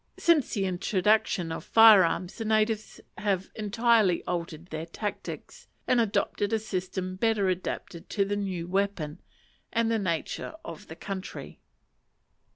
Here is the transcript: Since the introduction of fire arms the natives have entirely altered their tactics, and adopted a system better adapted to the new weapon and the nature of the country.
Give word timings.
Since 0.17 0.55
the 0.55 0.65
introduction 0.65 1.51
of 1.51 1.63
fire 1.63 2.03
arms 2.03 2.39
the 2.39 2.43
natives 2.45 2.99
have 3.19 3.51
entirely 3.53 4.23
altered 4.23 4.69
their 4.71 4.87
tactics, 4.87 5.67
and 5.87 6.01
adopted 6.01 6.51
a 6.53 6.57
system 6.57 7.17
better 7.17 7.49
adapted 7.49 8.09
to 8.09 8.25
the 8.25 8.35
new 8.35 8.67
weapon 8.67 9.21
and 9.71 9.91
the 9.91 9.99
nature 9.99 10.55
of 10.65 10.87
the 10.87 10.95
country. 10.95 11.59